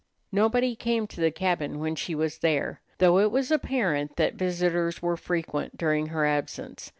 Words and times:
Nobody 0.31 0.75
came 0.75 1.05
to 1.05 1.21
the 1.21 1.29
cabin 1.29 1.77
when 1.77 1.93
she 1.95 2.15
was 2.15 2.39
there, 2.39 2.81
though 2.97 3.19
it 3.19 3.29
was 3.29 3.51
apparent 3.51 4.15
that 4.15 4.33
visitors 4.33 4.99
were 5.03 5.15
frequent 5.15 5.77
during 5.77 6.07
her 6.07 6.25
absence. 6.25 6.89